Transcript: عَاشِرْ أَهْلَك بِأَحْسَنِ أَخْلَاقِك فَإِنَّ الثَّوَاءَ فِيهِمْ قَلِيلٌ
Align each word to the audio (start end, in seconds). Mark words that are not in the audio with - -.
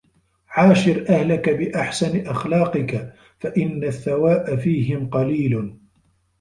عَاشِرْ 0.49 1.05
أَهْلَك 1.09 1.49
بِأَحْسَنِ 1.49 2.27
أَخْلَاقِك 2.27 3.13
فَإِنَّ 3.39 3.83
الثَّوَاءَ 3.83 4.55
فِيهِمْ 4.55 5.09
قَلِيلٌ 5.09 5.77